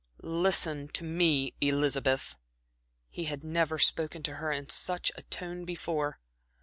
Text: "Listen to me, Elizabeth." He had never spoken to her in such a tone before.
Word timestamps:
"Listen 0.23 0.87
to 0.93 1.03
me, 1.03 1.53
Elizabeth." 1.61 2.35
He 3.11 3.25
had 3.25 3.43
never 3.43 3.77
spoken 3.77 4.23
to 4.23 4.37
her 4.37 4.51
in 4.51 4.67
such 4.67 5.11
a 5.15 5.21
tone 5.21 5.63
before. 5.63 6.17